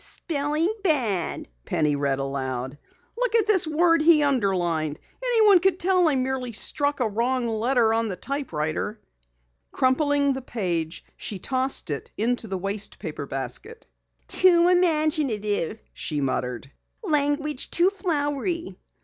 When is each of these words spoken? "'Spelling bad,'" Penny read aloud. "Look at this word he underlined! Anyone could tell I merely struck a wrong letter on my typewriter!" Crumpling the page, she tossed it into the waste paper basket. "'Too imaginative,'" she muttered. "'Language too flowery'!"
"'Spelling 0.03 0.73
bad,'" 0.83 1.47
Penny 1.63 1.95
read 1.95 2.17
aloud. 2.17 2.75
"Look 3.15 3.35
at 3.35 3.45
this 3.45 3.67
word 3.67 4.01
he 4.01 4.23
underlined! 4.23 4.99
Anyone 5.23 5.59
could 5.59 5.79
tell 5.79 6.09
I 6.09 6.15
merely 6.15 6.53
struck 6.53 6.99
a 6.99 7.07
wrong 7.07 7.45
letter 7.47 7.93
on 7.93 8.07
my 8.07 8.15
typewriter!" 8.15 8.99
Crumpling 9.71 10.33
the 10.33 10.41
page, 10.41 11.05
she 11.17 11.37
tossed 11.37 11.91
it 11.91 12.09
into 12.17 12.47
the 12.47 12.57
waste 12.57 12.97
paper 12.97 13.27
basket. 13.27 13.85
"'Too 14.27 14.67
imaginative,'" 14.71 15.77
she 15.93 16.19
muttered. 16.19 16.71
"'Language 17.03 17.69
too 17.69 17.91
flowery'!" 17.91 18.79